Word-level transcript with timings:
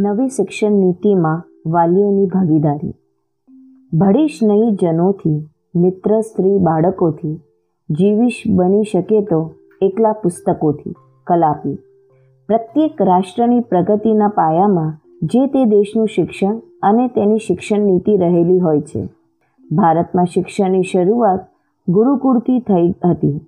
નવી 0.00 0.28
શિક્ષણ 0.28 0.72
નીતિમાં 0.72 1.42
વાલીઓની 1.70 2.26
ભાગીદારી. 2.26 2.94
ભળીશ 3.98 4.38
નહીં 4.42 4.76
જનોથી, 4.76 5.48
મિત્ર, 5.76 6.20
સ્ત્રી, 6.20 6.58
બાળકોથી, 6.58 7.40
જીવીશ 7.90 8.42
બની 8.48 8.82
શકે 8.82 9.20
તો 9.20 9.50
એકલા 9.82 10.12
પુસ્તકોથી, 10.12 10.94
કલાપી. 11.26 11.78
પ્રત્યેક 12.48 13.02
રાષ્ટ્રની 13.02 13.60
પ્રગતિના 13.60 14.28
પાયામાં 14.28 14.96
જે 15.22 15.46
તે 15.46 15.64
દેશનું 15.64 16.06
શિક્ષણ 16.06 16.60
અને 16.82 17.08
તેની 17.08 17.38
શિક્ષણ 17.38 17.78
નીતિ 17.78 18.16
રહેલી 18.16 18.58
હોય 18.58 18.80
છે. 18.80 19.08
ભારતમાં 19.72 20.24
શિક્ષણની 20.24 20.82
શરૂઆત 20.82 21.40
ગુરુકુળથી 21.88 22.60
થઈ 22.60 22.94
હતી. 23.04 23.40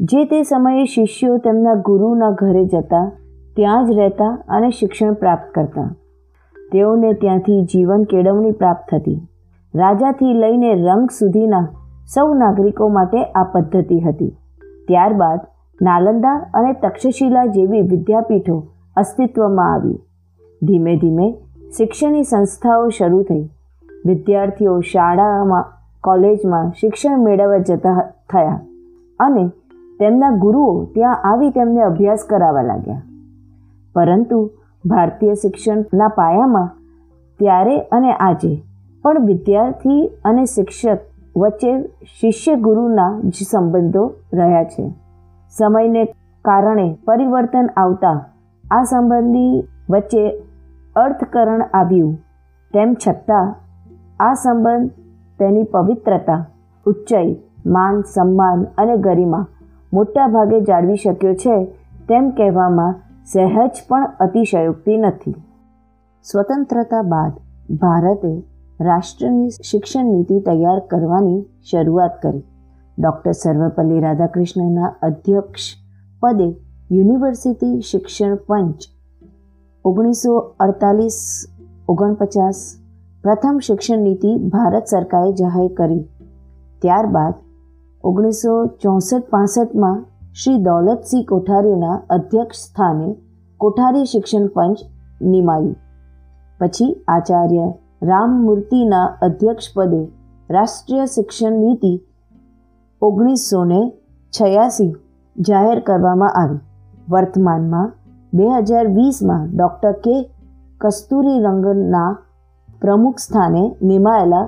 જે 0.00 0.24
તે 0.24 0.42
સમયે 0.42 0.84
શિષ્યો 0.84 1.38
તેમના 1.38 1.74
ગુરુના 1.74 2.30
ઘરે 2.30 2.64
જતા 2.64 3.10
ત્યાં 3.58 3.86
જ 3.86 3.90
રહેતા 3.90 4.38
અને 4.48 4.70
શિક્ષણ 4.70 5.12
પ્રાપ્ત 5.12 5.54
કરતા. 5.54 5.94
તેઓને 6.72 7.12
ત્યાંથી 7.12 7.64
જીવન 7.64 8.04
કેળવણી 8.04 8.50
પ્રાપ્ત 8.50 8.94
થતી. 8.94 9.20
રાજાથી 9.74 10.34
લઈને 10.34 10.74
રંગ 10.74 11.10
સુધીના 11.10 11.68
સૌ 12.14 12.34
નાગરિકો 12.34 12.88
માટે 12.88 13.24
આ 13.24 13.42
પદ્ધતિ 13.44 14.00
હતી. 14.00 14.36
ત્યારબાદ 14.88 15.40
નાલંદા 15.82 16.50
અને 16.54 16.72
તક્ષશિલા 16.72 17.46
જેવી 17.46 17.80
વિદ્યાપીઠો 17.80 18.66
અસ્તિત્વમાં 18.96 19.74
આવી. 19.74 19.98
ધીમે 20.62 20.96
ધીમે 20.96 21.32
શિક્ષણની 21.76 22.22
સંસ્થાઓ 22.22 22.88
શરૂ 22.88 23.22
થઈ. 23.22 23.44
વિદ્યાર્થીઓ 24.06 24.80
શાળામાં, 24.80 25.64
કોલેજમાં 26.04 26.70
શિક્ષણ 26.70 27.18
મેળવવા 27.18 27.58
જતા 27.58 28.10
થયા 28.32 28.60
અને 29.20 29.48
તેમના 30.00 30.30
ગુરુઓ 30.30 30.84
ત્યાં 30.84 31.22
આવી 31.24 31.50
તેમને 31.50 31.80
અભ્યાસ 31.80 32.26
કરાવવા 32.30 32.62
લાગ્યા. 32.62 33.02
પરંતુ 33.98 34.40
ભારતીય 34.84 35.34
શિક્ષણના 35.34 36.08
પાયામાં 36.08 36.72
ત્યારે 37.38 37.76
અને 37.92 38.12
આજે 38.12 38.52
પણ 39.04 39.26
વિદ્યાર્થી 39.26 40.00
અને 40.24 40.44
શિક્ષક 40.44 40.98
વચ્ચે 41.36 41.72
શિષ્ય 42.20 42.54
ગુરુના 42.56 43.10
જ 43.24 43.46
સંબંધો 43.50 44.04
રહ્યા 44.32 44.64
છે. 44.64 44.84
સમયને 45.58 46.04
કારણે 46.44 46.86
પરિવર્તન 47.04 47.66
આવતા 47.76 48.16
આ 48.70 48.82
સંબંધી 48.82 49.64
વચ્ચે 49.90 50.24
અર્થકરણ 50.96 51.62
આવ્યું. 51.74 52.14
તેમ 52.74 52.94
છતાં, 52.94 53.54
આ 54.20 54.34
સંબંધ 54.34 54.90
તેની 55.38 55.64
પવિત્રતા, 55.64 56.40
ઉચ્ચાઈ, 56.86 57.36
માન, 57.66 58.02
સન્માન 58.14 58.64
અને 58.78 58.96
ગરિમા 58.96 59.46
મોટા 59.92 60.26
ભાગે 60.26 60.60
જાળવી 60.60 60.96
શક્યો 60.96 61.34
છે 61.34 61.64
તેમ 62.08 62.30
કહેવામાં 62.30 62.94
સહેજ 63.32 63.80
પણ 63.88 64.04
અતિશયોક્તિ 64.20 64.94
નથી. 64.96 65.34
સ્વતંત્રતા 66.24 67.02
બાદ 67.02 67.34
ભારતે 67.80 68.30
રાષ્ટ્રની 68.80 69.50
શિક્ષણ 69.70 70.08
નીતિ 70.12 70.38
તૈયાર 70.46 70.80
કરવાની 70.90 71.40
શરૂઆત 71.70 72.14
કરી. 72.22 72.42
ડૉક્ટર 72.98 73.32
સર્વપલ્લી 73.32 74.00
રાધાકૃષ્ણના 74.00 74.90
અધ્યક્ષ 75.02 75.66
પદે 76.22 76.48
યુનિવર્સિટી 76.90 77.74
શિક્ષણ 77.80 78.34
પંચ 78.48 78.88
ઓગણીસો 79.84 80.32
અડતાલીસ 80.60 81.18
ઓગણપચાસ 81.88 82.58
પ્રથમ 83.24 83.58
શિક્ષણ 83.58 84.00
નીતિ 84.00 84.32
ભારત 84.48 84.86
સરકારે 84.86 85.32
જાહેર 85.32 85.70
કરી. 85.74 86.04
ત્યારબાદ 86.82 87.34
ઓગણીસો 88.04 88.54
ચોસઠ 88.82 89.28
પાસઠમાં 89.28 89.98
શ્રી 90.42 90.58
દૌલતસિંહ 90.62 91.24
કોઠારીના 91.24 91.94
અધ્યક્ષ 92.10 92.58
સ્થાને 92.58 93.16
કોઠારી 93.60 94.04
શિક્ષણ 94.04 94.46
પંચ 94.46 94.78
નિમાયું. 95.22 95.76
પછી 96.60 97.04
આચાર્ય 97.08 97.72
રામમૂર્તિના 98.02 99.06
અધ્યક્ષપદે 99.22 100.00
રાષ્ટ્રીય 100.50 101.06
શિક્ષણ 101.06 101.52
નીતિ 101.52 101.92
ઓગણીસો 103.02 103.64
ને 103.64 103.80
છયાસી 104.32 104.92
જાહેર 105.36 105.80
કરવામાં 105.80 106.38
આવી. 106.42 106.58
વર્તમાનમાં 107.10 107.92
બે 108.34 108.46
હજાર 108.46 108.86
વીસમાં 108.86 109.50
ડૉક્ટર 109.56 109.92
કે 109.92 110.16
કસ્તુરી 110.80 111.38
રંગના 111.40 112.16
પ્રમુખ 112.80 113.18
સ્થાને 113.18 113.64
નિમાયેલા 113.82 114.46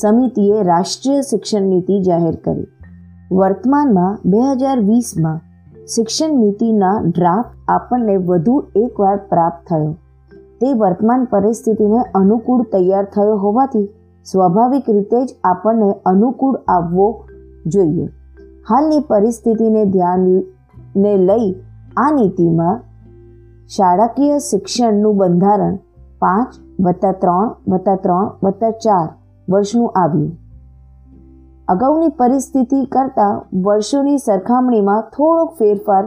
સમિતિએ 0.00 0.62
રાષ્ટ્રીય 0.62 1.20
શિક્ષણ 1.20 1.62
નીતિ 1.62 2.00
જાહેર 2.00 2.36
કરી. 2.36 2.81
વર્તમાનમાં 3.32 4.18
બે 4.24 4.40
હજાર 4.60 4.78
વીસમાં 4.80 5.38
શિક્ષણ 5.86 6.32
નીતિના 6.38 6.96
ડ્રાફ્ટ 7.06 7.70
આપણને 7.70 8.16
વધુ 8.16 8.54
એકવાર 8.76 9.16
પ્રાપ્ત 9.30 9.62
થયો. 9.68 9.92
તે 10.60 10.72
વર્તમાન 10.72 11.24
પરિસ્થિતિને 11.24 12.00
અનુકૂળ 12.14 12.62
તૈયાર 12.72 13.04
થયો 13.04 13.36
હોવાથી 13.36 13.86
સ્વાભાવિક 14.26 14.90
રીતે 14.90 15.20
જ 15.24 15.36
આપણને 15.44 15.88
અનુકૂળ 16.06 16.58
આવવો 16.68 17.08
જોઈએ. 17.66 18.06
હાલની 18.68 19.00
પરિસ્થિતિને 19.00 19.84
ધ્યાનને 19.84 21.14
લઈ 21.28 21.48
આ 21.96 22.10
નીતિમાં 22.10 22.84
શાળાકીય 23.68 24.38
શિક્ષણનું 24.38 25.16
બંધારણ 25.16 25.80
પાંચ 26.18 26.60
વત્તા 26.80 27.12
ત્રણ 27.12 27.50
વત્તા 27.68 27.96
ત્રણ 27.96 28.30
વત્તા 28.42 28.70
ચાર 28.70 29.08
વર્ષનું 29.48 29.90
આવ્યું. 29.96 30.41
અગાઉની 31.72 32.14
પરિસ્થિતિ 32.18 32.78
કરતાં 32.94 33.36
વર્ષોની 33.64 34.18
સરખામણીમાં 34.18 35.02
થોડોક 35.14 35.50
ફેરફાર 35.58 36.04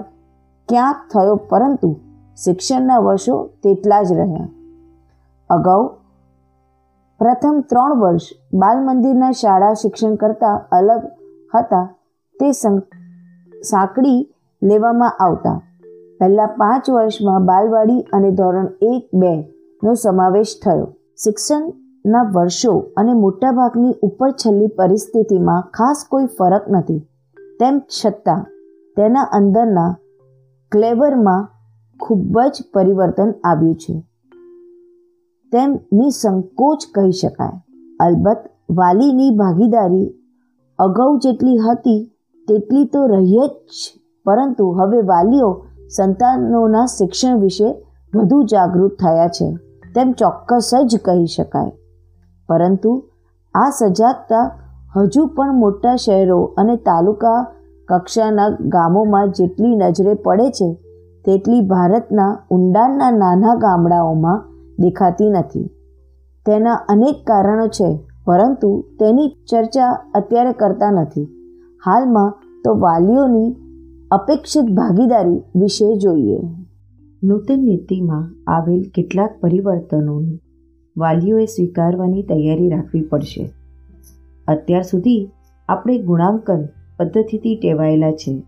ક્યાંક 0.69 0.97
થયો, 1.11 1.35
પરંતુ 1.51 1.89
શિક્ષણના 2.37 2.99
વર્ષો 2.99 3.35
તેટલા 3.63 4.01
જ 4.03 4.17
રહ્યા. 4.19 4.47
અગાઉ 5.49 5.83
પ્રથમ 7.19 7.57
ત્રણ 7.69 7.93
વર્ષ 8.01 8.25
બાલ 8.55 8.83
મંદિરના 8.87 9.31
શાળા 9.41 9.73
શિક્ષણ 9.73 10.15
કરતાં 10.15 10.57
અલગ 10.71 11.03
હતા, 11.53 11.85
તે 12.35 12.47
સાંકડી 13.63 14.19
લેવામાં 14.61 15.17
આવતા. 15.19 15.57
પહેલાં 16.19 16.55
પાંચ 16.57 16.85
વર્ષમાં 16.89 17.47
બાલવાડી 17.49 18.01
અને 18.13 18.29
ધોરણ 18.31 18.69
એક 18.91 19.03
બે 19.15 19.33
નો 19.83 19.93
સમાવેશ 20.03 20.53
થયો. 20.63 20.85
શિક્ષણ 21.23 21.63
ના 22.05 22.31
વર્ષો 22.33 22.83
અને 22.97 23.13
મોટાભાગની 23.13 23.93
ઉપર 24.01 24.31
છેલ્લી 24.31 24.67
પરિસ્થિતિમાં 24.67 25.61
ખાસ 25.61 26.05
કોઈ 26.09 26.25
ફરક 26.25 26.66
નથી. 26.69 26.99
તેમ 27.59 27.79
છતાં, 27.79 28.45
તેના 28.97 29.21
અંદરના 29.21 29.97
ક્લેવરમાં 30.71 31.49
ખૂબ 31.99 32.39
જ 32.39 32.63
પરિવર્તન 32.73 33.33
આવ્યું 33.44 33.75
છે. 33.75 34.03
તેમ 35.51 35.79
નિસંકોચ 35.94 36.83
કહી 36.95 37.11
શકાય. 37.11 37.61
અલબત્ત, 37.99 38.38
વાલીની 38.71 39.35
ભાગીદારી 39.35 40.13
અગાઉ 40.79 41.17
જેટલી 41.17 41.57
હતી, 41.57 42.11
તેટલી 42.47 42.85
તો 42.85 43.05
રહી 43.05 43.47
જ 43.47 43.99
પરંતુ 44.25 44.71
હવે 44.71 45.01
વાલીઓ 45.01 45.65
સંતાનોના 45.95 46.85
શિક્ષણ 46.85 47.39
વિશે 47.39 47.85
વધુ 48.15 48.44
જાગૃત 48.44 48.91
થયા 48.99 49.27
છે. 49.27 49.55
તેમ 49.95 50.11
ચોક્કસ 50.11 50.71
જ 50.85 50.97
કહી 50.97 51.25
શકાય. 51.25 51.71
પરંતુ 52.50 52.91
આ 53.56 53.69
સજાગતા 53.69 54.45
હજુ 54.95 55.28
પણ 55.28 55.53
મોટા 55.53 55.95
શહેરો 55.95 56.39
અને 56.57 56.75
તાલુકા 56.75 57.39
કક્ષાના 57.89 58.50
ગામોમાં 58.50 59.29
જેટલી 59.29 59.75
નજરે 59.75 60.13
પડે 60.13 60.50
છે, 60.51 60.69
તેટલી 61.25 61.61
ભારતના 61.61 62.31
ઊંડાણના 62.51 63.11
નાના 63.11 63.56
ગામડાઓમાં 63.56 64.44
દેખાતી 64.81 65.29
નથી. 65.29 65.72
તેના 66.45 66.73
અનેક 66.73 67.17
કારણો 67.28 67.67
છે, 67.67 67.89
પરંતુ 68.25 68.69
તેની 69.00 69.29
ચર્ચા 69.50 69.91
અત્યારે 70.13 70.51
કરતા 70.51 70.92
નથી. 70.92 71.27
હાલમાં 71.86 72.31
તો 72.63 72.80
વાલીઓની 72.80 73.56
અપેક્ષિત 74.12 74.65
ભાગીદારી 74.65 75.44
વિશે 75.56 75.97
જોઈએ. 75.97 76.39
નૂતન 77.24 77.59
નીતિમાં 77.59 78.25
આવેલ 78.47 78.81
કેટલાક 78.95 79.31
પરિવર્તનોનું 79.42 80.39
વાલીઓએ 80.97 81.45
સ્વીકારવાની 81.45 82.24
તૈયારી 82.24 82.69
રાખવી 82.69 83.01
પડશે. 83.01 83.50
અત્યાર 84.47 84.81
સુધી 84.81 85.30
આપણે 85.69 85.97
ગુણાંકન 85.97 86.68
પદ્ધતિથી 86.97 87.56
ટેવાયેલા 87.56 88.12
છે. 88.12 88.44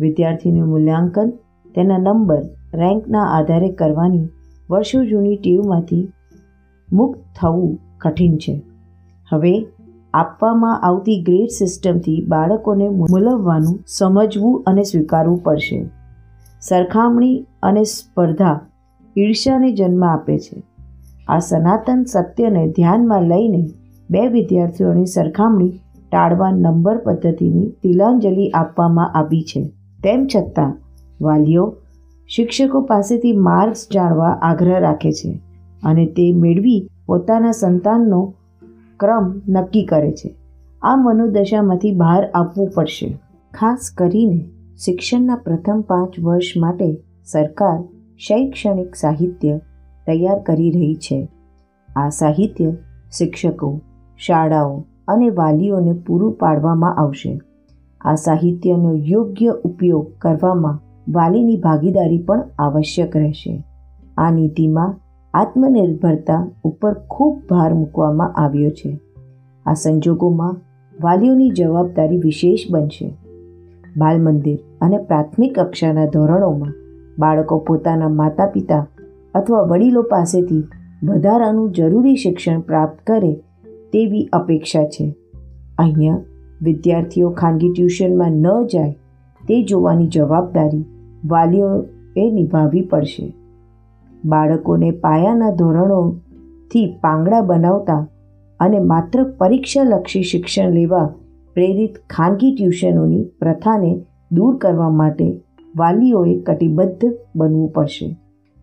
વિદ્યાર્થીનું 0.00 0.68
મૂલ્યાંકન, 0.68 1.32
તેના 1.74 1.98
નંબર, 1.98 2.42
રેન્કના 2.74 3.22
આધારે 3.22 3.68
કરવાની 3.68 4.28
વર્ષો 4.70 5.04
જૂની 5.04 5.36
ટેવમાંથી 5.36 6.12
મુક્ત 6.92 7.20
થવું 7.40 7.78
કઠિન 7.98 8.36
છે. 8.36 8.62
હવે, 9.30 9.66
આપવામાં 10.14 10.82
આવતી 10.82 11.22
ગ્રેડ 11.22 11.48
સિસ્ટમથી 11.48 12.24
બાળકોને 12.28 12.88
મૂલવવાનું 12.88 13.84
સમજવું 13.86 14.64
અને 14.66 14.82
સ્વીકારવું 14.82 15.42
પડશે. 15.42 15.86
સરખામણી 16.60 17.46
અને 17.62 17.84
સ્પર્ધા 17.84 18.60
ઈર્ષાને 19.18 19.72
જન્મ 19.72 20.04
આપે 20.04 20.38
છે. 20.38 20.62
આ 21.28 21.38
સનાતન 21.38 22.04
સત્યને 22.04 22.70
ધ્યાનમાં 22.70 23.22
લઈને 23.22 23.70
બે 24.10 24.28
વિદ્યાર્થીઓની 24.28 25.06
સરખામણી 25.06 25.72
ટાળવા 26.12 26.50
નંબર 26.50 26.96
પદ્ધતિની 26.98 27.72
તિલાંજલિ 27.82 28.50
આપવામાં 28.50 29.12
આવી 29.12 29.42
છે. 29.42 29.64
તેમ 30.04 30.26
છતાં, 30.36 30.76
વાલીઓ 31.20 31.74
શિક્ષકો 32.28 32.80
પાસેથી 32.80 33.32
માર્ક્સ 33.32 33.86
જાણવા 33.94 34.38
આગ્રહ 34.42 34.78
રાખે 34.78 35.12
છે 35.12 35.40
અને 35.82 36.06
તે 36.06 36.32
મેળવી 36.32 36.88
પોતાના 37.06 37.50
સંતાનનો 37.50 38.34
ક્રમ 39.00 39.40
નક્કી 39.48 39.84
કરે 39.84 40.12
છે. 40.12 40.34
આ 40.82 40.96
મનોદશામાંથી 40.96 41.94
બહાર 41.94 42.30
આવવું 42.30 42.70
પડશે. 42.74 43.18
ખાસ 43.54 43.90
કરીને 43.98 44.44
શિક્ષણના 44.84 45.36
પ્રથમ 45.36 45.80
પાંચ 45.80 46.20
વર્ષ 46.20 46.56
માટે 46.56 46.94
સરકાર 47.24 47.82
શૈક્ષણિક 48.18 48.94
સાહિત્ય 48.94 49.60
તૈયાર 50.06 50.42
કરી 50.42 50.70
રહી 50.70 50.94
છે. 50.94 51.28
આ 51.96 52.08
સાહિત્ય 52.08 52.72
શિક્ષકો, 53.18 53.80
શાળાઓ 54.18 54.84
અને 55.08 55.28
વાલીઓને 55.28 55.92
પૂરું 55.92 56.32
પાડવામાં 56.32 56.96
આવશે. 56.96 57.40
આ 58.00 58.14
સાહિત્યનો 58.14 58.94
યોગ્ય 58.94 59.48
ઉપયોગ 59.64 60.06
કરવામાં 60.18 60.80
વાલીની 61.12 61.56
ભાગીદારી 61.56 62.18
પણ 62.18 62.42
આવશ્યક 62.58 63.16
રહેશે. 63.16 63.64
આ 64.18 64.30
નીતિમાં 64.30 64.94
આત્મનિર્ભરતા 65.34 66.46
ઉપર 66.64 66.94
ખૂબ 66.94 67.42
ભાર 67.50 67.74
મૂકવામાં 67.74 68.34
આવ્યો 68.34 68.70
છે. 68.70 69.00
આ 69.66 69.74
સંજોગોમાં 69.74 70.56
વાલીઓની 71.02 71.50
જવાબદારી 71.50 72.18
વિશેષ 72.18 72.60
બનશે. 72.70 73.14
બાલ 73.96 74.22
મંદિર 74.22 74.58
અને 74.80 74.98
પ્રાથમિક 74.98 75.58
કક્ષાના 75.58 76.06
ધોરણોમાં 76.06 76.72
બાળકો 77.18 77.58
પોતાના 77.58 78.08
માતા 78.08 78.46
પિતા 78.46 78.86
અથવા 79.34 79.62
વડીલો 79.62 80.02
પાસેથી 80.02 80.62
વધારાનું 81.04 81.72
જરૂરી 81.72 82.16
શિક્ષણ 82.16 82.60
પ્રાપ્ત 82.60 82.98
કરે 83.06 83.32
તેવી 83.92 84.28
અપેક્ષા 84.32 84.84
છે. 84.84 85.06
અહીંયા 85.78 86.22
વિદ્યાર્થીઓ 86.62 87.30
ખાનગી 87.30 87.72
ટ્યુશનમાં 87.72 88.32
ન 88.32 88.66
જાય 88.66 88.92
તે 89.40 89.62
જોવાની 89.62 90.06
જવાબદારી 90.06 90.84
વાલીઓએ 91.26 92.30
નિભાવવી 92.30 92.82
પડશે. 92.82 93.26
બાળકોને 94.24 94.90
પાયાના 94.90 95.50
ધોરણોથી 95.50 96.86
પાંગડા 97.00 97.42
બનાવતા 97.42 98.00
અને 98.60 98.80
માત્ર 98.80 99.24
પરીક્ષાલક્ષી 99.38 100.22
શિક્ષણ 100.22 100.70
લેવા 100.70 101.06
પ્રેરિત 101.54 101.94
ખાનગી 102.10 102.52
ટ્યુશનોની 102.54 103.24
પ્રથાને 103.40 103.94
દૂર 104.32 104.56
કરવા 104.56 104.90
માટે 104.90 105.30
વાલીઓએ 105.76 106.34
કટિબદ્ધ 106.42 107.04
બનવું 107.36 107.72
પડશે. 107.72 108.16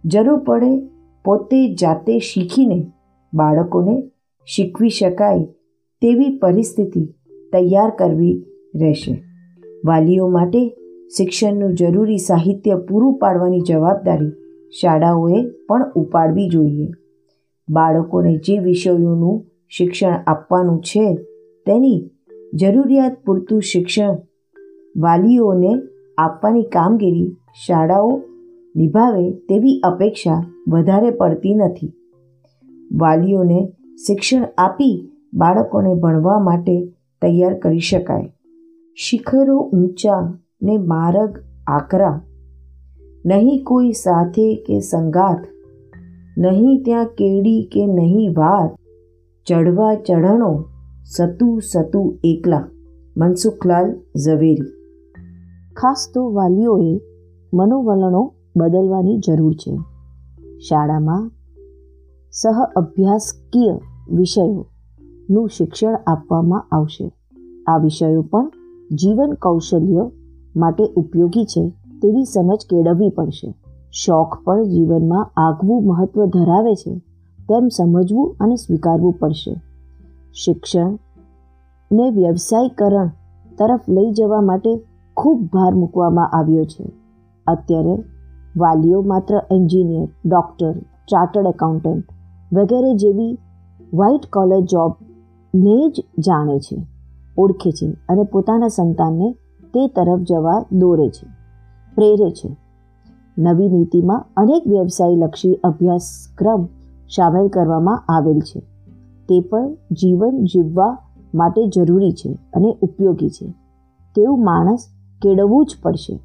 જરૂર 0.06 0.38
પડે 0.38 0.82
પોતે 1.26 1.76
જાતે 1.76 2.20
શીખીને 2.20 2.92
બાળકોને 3.34 4.12
શીખવી 4.46 4.90
શકાય 4.90 5.44
તેવી 6.02 6.38
પરિસ્થિતિ 6.38 7.06
તૈયાર 7.52 7.90
કરવી 7.90 8.44
રહેશે. 8.76 9.24
વાલીઓ 9.86 10.28
માટે 10.28 10.62
શિક્ષણનું 11.18 11.76
જરૂરી 11.76 12.18
સાહિત્ય 12.18 12.76
પૂરું 12.76 13.20
પાડવાની 13.20 13.60
જવાબદારી 13.60 14.32
શાળાઓએ 14.82 15.44
પણ 15.68 15.92
ઉપાડવી 15.96 16.48
જોઈએ. 16.48 16.88
બાળકોને 17.70 18.38
જે 18.38 18.60
વિષયોનું 18.60 19.44
શિક્ષણ 19.70 20.14
આપવાનું 20.28 20.82
છે 20.82 21.16
તેની 21.66 22.12
જરૂરિયાત 22.54 23.24
પૂરતું 23.26 23.62
શિક્ષણ 23.62 24.16
વાલીઓને 24.98 25.82
આપવાની 26.18 26.64
કામગીરી 26.64 27.30
શાળાઓ 27.68 28.22
નિભાવે 28.76 29.32
તેવી 29.32 29.82
અપેક્ષા 29.84 30.44
વધારે 30.68 31.12
પડતી 31.12 31.54
નથી. 31.54 31.94
વાલીઓને 32.98 33.74
શિક્ષણ 34.08 34.46
આપી 34.58 35.10
બાળકોને 35.34 35.94
ભણવા 35.94 36.40
માટે 36.40 36.86
તૈયાર 37.22 37.60
કરી 37.60 37.80
શકાય. 37.80 38.34
શિખરો 38.96 39.58
ઊંચા 39.60 40.38
ને 40.62 40.78
માર્ગ 40.78 41.40
આકરા. 41.68 42.22
નહીં 43.26 43.64
કોઈ 43.64 43.92
સાથે 43.92 44.56
કે 44.56 44.80
સંગાથ. 44.80 45.46
નહીં 46.38 46.84
ત્યાં 46.84 47.06
કેડી 47.06 47.70
કે 47.72 47.88
નહીં 47.88 48.34
વાત 48.38 48.76
ચડવા 49.46 49.96
ચઢણો 49.96 50.66
સતુ 51.06 51.60
સતુ 51.60 52.18
એકલા. 52.24 52.68
મનસુખલાલ 53.18 53.94
ઝવેરી. 54.26 54.74
ખાસ 55.74 56.12
તો 56.14 56.34
વાલીઓએ 56.34 57.00
મનોવલણો 57.54 58.34
બદલવાની 58.56 59.18
જરૂર 59.18 59.54
છે. 59.54 59.78
શાળામાં 60.60 61.32
સહ 62.32 62.62
અભ્યાસકીય 62.76 63.80
વિષયોનું 64.12 65.50
શિક્ષણ 65.50 66.00
આપવામાં 66.08 66.68
આવશે. 66.72 67.12
આ 67.68 67.78
વિષયો 67.78 68.22
પણ 68.22 68.52
જીવન 68.96 69.34
કૌશલ્ય 69.34 70.10
માટે 70.56 70.84
ઉપયોગી 70.96 71.46
છે 71.46 71.70
તેવી 72.02 72.26
સમજ 72.26 72.58
કેળવવી 72.70 73.10
પડશે. 73.10 73.54
શોખ 73.92 74.44
પણ 74.44 74.64
જીવનમાં 74.64 75.32
આગવું 75.38 75.84
મહત્વ 75.84 76.26
ધરાવે 76.26 76.76
છે, 76.76 76.98
તેમ 77.50 77.68
સમજવું 77.68 78.36
અને 78.40 78.56
સ્વીકારવું 78.56 79.14
પડશે. 79.14 79.56
શિક્ષણને 80.34 82.10
વ્યવસાયીકરણ 82.10 83.08
તરફ 83.58 83.80
લઈ 83.90 84.12
જવા 84.12 84.42
માટે 84.42 84.84
ખૂબ 85.18 85.42
ભાર 85.54 85.76
મૂકવામાં 85.76 86.30
આવ્યો 86.30 86.64
છે. 86.64 86.86
અત્યારે 87.48 88.04
વાલીઓ 88.58 89.02
માત્ર 89.02 89.42
એન્જિનિયર, 89.52 90.08
ડૉક્ટર, 90.26 90.74
ચાર્ટર્ડ 91.08 91.48
એકાઉન્ટન્ટ 91.48 92.04
વગેરે 92.54 92.96
જેવી 92.96 93.38
વ્હાઇટ 93.94 94.26
કોલર 94.30 94.60
જોબને 94.60 95.90
જ 95.90 96.04
જાણે 96.20 96.60
છે, 96.60 96.78
ઓળખે 97.38 97.72
છે 97.72 97.88
અને 98.10 98.24
પોતાના 98.24 98.68
સંતાનને 98.68 99.36
તે 99.74 99.88
તરફ 99.88 100.20
જવા 100.20 100.66
દોરે 100.72 101.10
છે, 101.10 101.28
પ્રેરે 101.96 102.32
છે. 102.32 102.50
નવી 103.38 103.70
નીતિમાં 103.70 104.26
અનેક 104.38 104.68
વ્યવસાયલક્ષી 104.68 105.54
અભ્યાસક્રમ 105.64 106.66
સામેલ 107.16 107.48
કરવામાં 107.48 108.04
આવેલ 108.10 108.40
છે. 108.40 108.60
તે 109.30 109.40
પણ 109.40 109.74
જીવન 109.92 110.44
જીવવા 110.44 110.98
માટે 111.36 111.68
જરૂરી 111.68 112.12
છે 112.12 112.34
અને 112.54 112.78
ઉપયોગી 112.82 113.30
છે. 113.30 113.46
તેવું 114.16 114.44
માણસ 114.44 114.88
કેળવવું 115.22 115.66
જ 115.66 115.76
પડશે. 115.84 116.20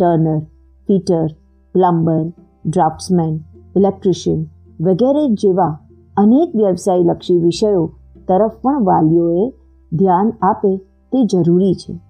Turner, 0.00 0.38
fitter 0.86 1.26
plumber, 1.74 2.32
draftsman, 2.66 3.40
electrician 3.76 4.46
વગેરે 4.80 5.28
જેવા 5.28 5.78
અનેક 6.16 6.56
વ્યવસાયલક્ષી 6.56 7.38
વિષયો 7.38 7.90
તરફ 8.28 8.50
પણ 8.62 8.84
વાલીઓએ 8.84 9.52
ધ્યાન 9.92 10.32
આપે 10.42 10.76
તે 11.12 11.24
જરૂરી 11.24 11.74
છે. 11.74 12.00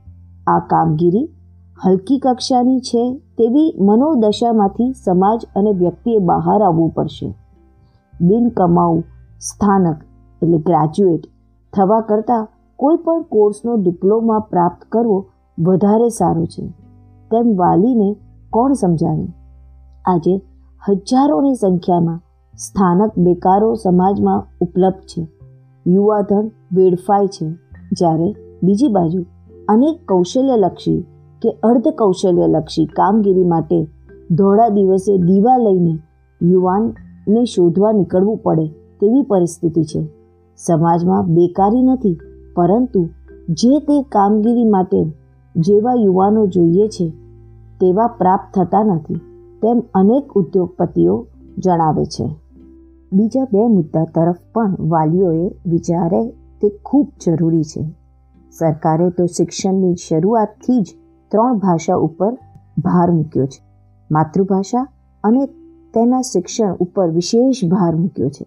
આ 0.47 0.59
કામગીરી 0.59 1.29
હલકી 1.85 2.19
કક્ષાની 2.19 2.81
છે 2.81 3.15
તેવી 3.39 3.75
મનોદશામાંથી 3.81 4.93
સમાજ 4.93 5.47
અને 5.57 5.73
વ્યક્તિએ 5.73 6.19
બહાર 6.19 6.63
આવવું 6.63 6.91
પડશે. 6.91 7.35
બિન 8.21 8.49
કમાઉ 8.49 9.01
સ્થાનક 9.41 9.97
એટલે 10.43 10.59
ગ્રેજ્યુએટ 10.59 11.23
થવા 11.73 12.01
કરતાં 12.01 12.49
કોઈ 12.77 12.97
પણ 12.97 13.23
કોર્સનો 13.23 13.77
ડિપ્લોમા 13.77 14.39
પ્રાપ્ત 14.39 14.85
કરવો 14.89 15.25
વધારે 15.59 16.09
સારો 16.09 16.45
છે. 16.45 16.67
તેમ 17.31 17.57
વાલીને 17.57 18.17
કોણ 18.51 18.73
સમજાવે? 18.73 19.44
આજે 20.07 20.43
હજારોની 20.89 21.55
સંખ્યામાં 21.55 22.21
સ્થાનક 22.59 23.19
બેકારો 23.19 23.75
સમાજમાં 23.75 24.47
ઉપલબ્ધ 24.61 24.97
છે. 24.97 25.29
યુવાધન 25.87 26.51
વેડફાય 26.73 27.27
છે. 27.27 27.47
જ્યારે 27.93 28.35
બીજી 28.63 28.89
બાજુ 28.89 29.25
અનેક 29.69 30.09
કૌશલ્યલક્ષી 30.09 31.07
કે 31.43 31.51
અર્ધ 31.63 31.89
કૌશલ્યલક્ષી 31.89 32.87
કામગીરી 32.87 33.45
માટે 33.45 33.85
ધોળા 34.31 34.69
દિવસે 34.69 35.19
દીવા 35.19 35.57
લઈને 35.57 35.99
યુવાનને 36.43 37.45
શોધવા 37.45 37.93
નીકળવું 37.93 38.37
પડે 38.37 38.67
તેવી 39.01 39.23
પરિસ્થિતિ 39.23 39.85
છે. 39.85 40.07
સમાજમાં 40.57 41.27
બેકારી 41.27 41.83
નથી, 41.83 42.19
પરંતુ 42.57 43.09
જે 43.49 43.79
તે 43.79 44.03
કામગીરી 44.03 44.65
માટે 44.65 45.13
જેવા 45.57 45.95
યુવાનો 45.95 46.47
જોઈએ 46.47 46.89
છે, 46.89 47.11
તેવા 47.81 48.07
પ્રાપ્ત 48.07 48.59
થતા 48.59 48.85
નથી. 48.85 49.34
તેમ 49.65 49.83
અનેક 49.95 50.33
ઉદ્યોગપતિઓ 50.33 51.27
જણાવે 51.59 52.05
છે. 52.05 52.29
બીજા 53.13 53.45
બે 53.45 53.67
મુદ્દા 53.67 54.05
તરફ 54.05 54.37
પણ 54.55 54.77
વાલીઓએ 54.81 55.51
વિચારે 55.67 56.31
તે 56.31 56.69
ખૂબ 56.85 57.09
જરૂરી 57.27 57.63
છે. 57.63 57.85
સરકારે 58.51 59.11
તો 59.11 59.27
શિક્ષણની 59.27 59.95
શરૂઆતથી 59.95 60.83
જ 60.83 60.95
ત્રણ 61.31 61.59
ભાષા 61.59 61.95
ઉપર 61.95 62.33
ભાર 62.79 63.11
મૂક્યો 63.11 63.47
છે. 63.47 63.65
માતૃભાષા 64.11 64.87
અને 65.25 65.47
તેના 65.95 66.21
શિક્ષણ 66.21 66.75
ઉપર 66.75 67.11
વિશેષ 67.11 67.65
ભાર 67.65 67.97
મૂક્યો 67.97 68.29
છે. 68.29 68.47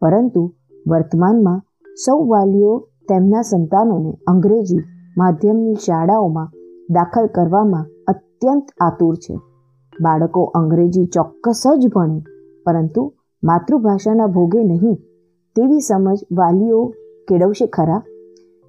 પરંતુ 0.00 0.52
વર્તમાનમાં 0.88 1.60
સૌ 1.94 2.26
વાલીઓ 2.26 2.78
તેમના 3.08 3.42
સંતાનોને 3.42 4.18
અંગ્રેજી 4.26 4.78
માધ્યમની 5.16 5.74
શાળાઓમાં 5.74 6.48
દાખલ 6.90 7.26
કરવામાં 7.26 7.86
અત્યંત 8.06 8.64
આતુર 8.80 9.14
છે. 9.14 9.51
બાળકો 9.92 10.42
અંગ્રેજી 10.54 11.06
ચોક્કસ 11.06 11.62
જ 11.80 11.88
ભણે, 11.88 12.18
પરંતુ 12.66 13.02
માતૃભાષાના 13.42 14.26
ભોગે 14.26 14.60
નહીં 14.64 14.96
તેવી 15.56 15.80
સમજ 15.80 16.20
વાલીઓ 16.32 16.80
કેળવશે 17.28 17.66
ખરા? 17.66 18.02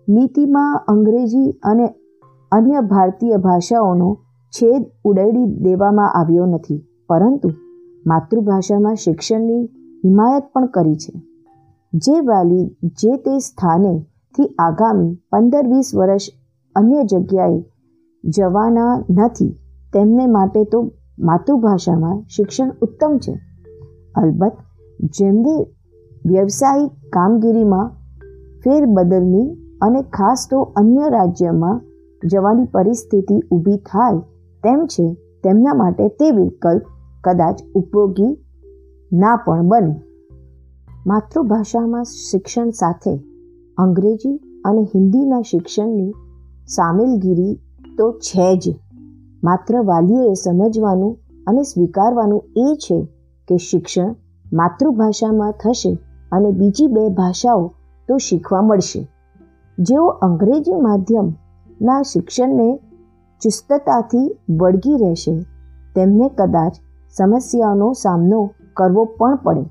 નીતિમાં 0.07 0.81
અંગ્રેજી 0.87 1.49
અને 1.63 1.87
અન્ય 2.51 2.81
ભારતીય 2.81 3.37
ભાષાઓનો 3.37 4.09
છેદ 4.53 4.81
ઉડાડી 5.05 5.45
દેવામાં 5.45 6.15
આવ્યો 6.19 6.45
નથી, 6.45 6.79
પરંતુ 7.07 7.49
માતૃભાષામાં 8.05 8.95
શિક્ષણની 8.95 9.61
હિમાયત 10.03 10.45
પણ 10.53 10.65
કરી 10.65 10.95
છે. 10.95 11.13
જે 11.93 12.15
વાલી 12.19 12.65
જે 12.99 13.13
તે 13.17 13.33
સ્થાનેથી 13.39 14.49
આગામી 14.59 15.11
પંદર 15.31 15.65
વીસ 15.67 15.89
વર્ષ 15.95 16.25
અન્ય 16.75 17.03
જગ્યાએ 17.03 17.59
જવાના 18.23 18.93
નથી, 19.09 19.53
તેમને 19.93 20.27
માટે 20.27 20.63
તો 20.63 20.79
માતૃભાષામાં 21.19 22.23
શિક્ષણ 22.29 22.71
ઉત્તમ 22.81 23.17
છે. 23.17 23.33
અલબત્ત, 24.15 24.57
જેમની 24.99 25.65
વ્યવસાયિક 26.25 26.91
કામગીરીમાં 27.13 27.91
ફેરબદલની 28.63 29.55
અને 29.81 30.01
ખાસ 30.01 30.47
તો 30.51 30.61
અન્ય 30.61 31.09
રાજ્યમાં 31.09 31.81
જવાની 32.27 32.65
પરિસ્થિતિ 32.65 33.39
ઊભી 33.51 33.77
થાય 33.77 34.19
તેમ 34.63 34.85
છે, 34.85 35.13
તેમના 35.43 35.73
માટે 35.73 36.07
તે 36.07 36.31
વિકલ્પ 36.31 36.81
કદાચ 37.23 37.59
ઉપયોગી 37.75 38.37
ના 39.11 39.35
પણ 39.35 39.67
બને. 39.67 40.01
માતૃભાષામાં 41.07 42.03
શિક્ષણ 42.03 42.69
સાથે 42.69 43.17
અંગ્રેજી 43.77 44.35
અને 44.65 44.81
હિન્દીના 44.81 45.41
શિક્ષણની 45.41 46.13
સામેલગીરી 46.67 47.59
તો 47.97 48.11
છે 48.11 48.57
જ. 48.57 48.75
માત્ર 49.43 49.73
વાલીઓએ 49.81 50.33
સમજવાનું 50.33 51.17
અને 51.47 51.61
સ્વીકારવાનું 51.61 52.41
એ 52.55 52.67
છે 52.75 52.97
કે 53.47 53.55
શિક્ષણ 53.57 54.15
માતૃભાષામાં 54.53 55.53
થશે 55.61 55.93
અને 56.31 56.49
બીજી 56.51 56.87
બે 56.87 57.03
ભાષાઓ 57.09 57.65
તો 58.09 58.17
શીખવા 58.17 58.61
મળશે. 58.61 59.01
જેઓ 59.77 60.05
અંગ્રેજી 60.27 60.79
માધ્યમના 60.81 62.01
શિક્ષણને 62.01 62.67
ચુસ્તતાથી 63.41 64.27
વળગી 64.59 64.97
રહેશે, 64.97 65.35
તેમને 65.95 66.27
કદાચ 66.29 66.73
સમસ્યાઓનો 67.17 67.89
સામનો 67.93 68.41
કરવો 68.77 69.03
પણ 69.05 69.35
પડે. 69.35 69.63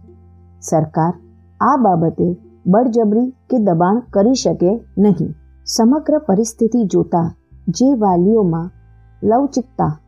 સરકાર 0.60 1.12
આ 1.60 1.76
બાબતે 1.76 2.28
બળજબરી 2.66 3.28
કે 3.50 3.58
દબાણ 3.58 4.02
કરી 4.10 4.34
શકે 4.34 4.70
નહીં. 4.98 5.30
સમગ્ર 5.66 6.18
પરિસ્થિતિ 6.18 6.84
જોતા 6.84 7.28
જે 7.68 7.88
વાલીઓમાં 7.94 8.70
લવચિકતા 9.22 9.98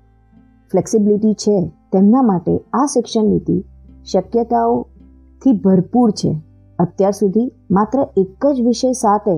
ફ્લેક્સિબિલિટી 0.73 1.35
છે, 1.35 1.56
તેમના 1.92 2.23
માટે 2.23 2.54
આ 2.73 2.87
શિક્ષણ 2.87 3.25
નીતિ 3.25 3.64
શક્યતાઓથી 4.12 5.52
ભરપૂર 5.64 6.11
છે. 6.11 6.33
અત્યાર 6.78 7.12
સુધી 7.12 7.52
માત્ર 7.71 7.99
એક 8.16 8.47
જ 8.47 8.62
વિષય 8.62 8.92
સાથે 8.92 9.37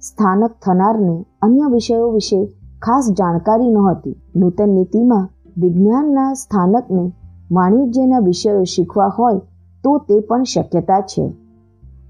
સ્થાનક 0.00 0.50
થનારને 0.62 1.24
અન્ય 1.42 1.66
વિષયો 1.72 2.10
વિશે 2.10 2.40
ખાસ 2.82 3.10
જાણકારી 3.12 3.70
નહોતી. 3.70 4.16
નૂતન 4.36 4.68
નીતિમાં 4.68 5.28
વિજ્ઞાનના 5.58 6.32
સ્થાનકને 6.34 7.12
વાણિજ્યના 7.52 8.18
વિષયો 8.18 8.64
શીખવા 8.64 9.10
હોય 9.18 9.38
તો 9.84 9.98
તે 9.98 10.20
પણ 10.20 10.42
શક્યતા 10.42 11.00
છે. 11.00 11.24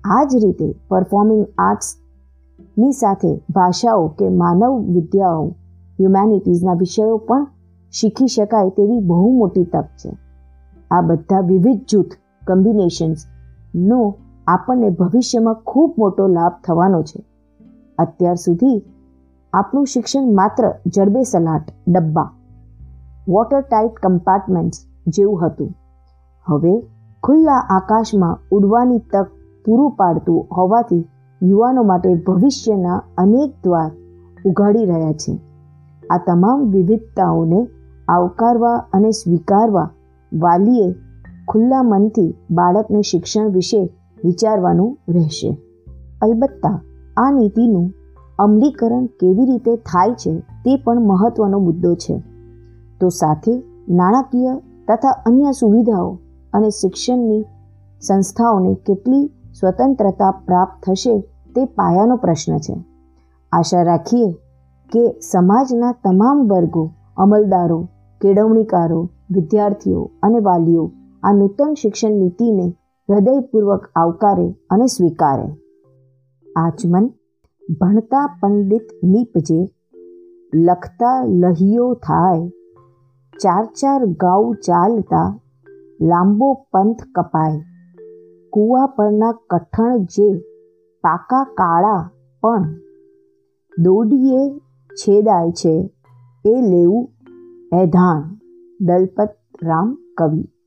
આ 0.05 0.25
જ 0.25 0.45
રીતે 0.45 0.75
પરફોર્મિંગ 0.89 1.47
આર્ટ્સની 1.59 2.93
સાથે 2.93 3.31
ભાષાઓ 3.55 4.07
કે 4.09 4.29
માનવ 4.29 4.73
વિદ્યાઓ 4.95 5.49
હ્યુમેનિટીઝના 5.99 6.75
વિષયો 6.75 7.17
પણ 7.17 7.47
શીખી 7.93 8.27
શકાય 8.27 8.71
તેવી 8.71 9.01
બહુ 9.01 9.33
મોટી 9.33 9.65
તક 9.65 9.85
છે. 9.85 10.11
આ 10.91 11.01
બધા 11.01 11.41
વિવિધ 11.41 11.81
જૂથ 11.91 12.13
કોમ્બિનેશન્સનો 12.47 14.15
આપણને 14.47 14.91
ભવિષ્યમાં 14.91 15.55
ખૂબ 15.67 15.95
મોટો 15.99 16.29
લાભ 16.29 16.53
થવાનો 16.65 17.03
છે. 17.03 17.25
અત્યાર 17.99 18.35
સુધી 18.35 18.83
આપણું 19.53 19.87
શિક્ષણ 19.87 20.35
માત્ર 20.35 20.73
જડબે 20.87 21.23
સલાટ, 21.23 21.67
ડબ્બા 21.89 22.31
વોટર 23.29 23.61
ટાઈટ 23.61 23.97
કમ્પાર્ટમેન્ટ્સ 24.03 24.79
જેવું 25.07 25.47
હતું. 25.47 25.75
હવે 26.47 26.81
ખુલ્લા 27.23 27.61
આકાશમાં 27.71 28.39
ઉડવાની 28.51 28.99
તક 28.99 29.27
પૂરું 29.65 29.91
પાડતું 29.91 30.47
હોવાથી 30.57 31.05
યુવાનો 31.43 31.83
માટે 31.83 32.15
ભવિષ્યના 32.15 33.03
અનેક 33.19 33.53
દ્વાર 33.65 33.91
ઉઘાડી 34.45 34.85
રહ્યા 34.85 35.13
છે. 35.13 35.48
આ 36.11 36.19
તમામ 36.19 36.71
વિવિધતાઓને 36.71 37.67
આવકારવા 38.09 38.77
અને 38.93 39.11
સ્વીકારવા 39.11 39.91
વાલીએ 40.39 40.95
ખુલ્લા 41.49 41.83
મનથી 41.83 42.35
બાળકને 42.51 43.03
શિક્ષણ 43.03 43.49
વિશે 43.49 43.91
વિચારવાનું 44.25 44.99
રહેશે. 45.09 45.59
અલબત્તા, 46.23 46.81
આ 47.17 47.31
નીતિનું 47.31 47.93
અમલીકરણ 48.39 49.07
કેવી 49.07 49.47
રીતે 49.47 49.77
થાય 49.77 50.15
છે 50.15 50.41
તે 50.41 50.77
પણ 50.77 51.01
મહત્વનો 51.01 51.59
મુદ્દો 51.59 51.95
છે. 51.95 52.23
તો 53.01 53.09
સાથે 53.09 53.63
નાણાકીય 53.89 54.57
તથા 54.89 55.23
અન્ય 55.27 55.53
સુવિધાઓ 55.53 56.19
અને 56.53 56.71
શિક્ષણની 56.71 57.45
સંસ્થાઓને 58.01 58.75
કેટલી 58.75 59.27
સ્વતંત્રતા 59.61 60.31
પ્રાપ્ત 60.31 60.91
થશે 60.91 61.21
તે 61.55 61.65
પાયાનો 61.65 62.17
પ્રશ્ન 62.17 62.59
છે. 62.59 62.85
આશા 63.53 63.83
રાખીએ 63.83 64.35
કે 64.93 65.21
સમાજના 65.21 65.93
તમામ 65.93 66.39
વર્ગો, 66.49 66.91
અમલદારો, 67.17 67.89
કેળવણીકારો, 68.21 69.01
વિદ્યાર્થીઓ 69.31 70.11
અને 70.23 70.39
વાલીઓ 70.39 70.91
આ 71.23 71.33
નૂતન 71.33 71.75
શિક્ષણ 71.75 72.11
નીતિને 72.11 72.67
હૃદયપૂર્વક 73.09 73.91
આવકારે 73.97 74.47
અને 74.71 74.87
સ્વીકારે. 74.87 75.49
આચમન 76.57 77.11
ભણતા 77.81 78.39
પંડિત 78.43 78.83
નીપજે, 79.05 79.69
લખતા 80.55 81.25
લહિયો 81.25 81.95
થાય, 81.95 82.49
ચાર 83.41 83.65
ચાર 83.65 84.07
ગાઉ 84.07 84.55
ચાલતા, 84.55 85.39
લાંબો 86.01 86.53
પંથ 86.73 87.03
કપાય, 87.15 87.61
કૂવા 88.53 88.87
પરના 88.87 89.33
કઠણ 89.51 89.99
જે, 89.99 90.31
પાકા 91.05 91.45
કાળા 91.45 92.11
પણ, 92.43 92.65
દોડીએ 93.79 94.61
છેદાય 94.99 95.51
છે. 95.51 95.91
એ 96.45 96.61
લેવું 96.61 97.11
એધાન 97.83 98.39
દલપત 98.81 99.29
રામ 99.63 99.99
કવિ. 100.17 100.58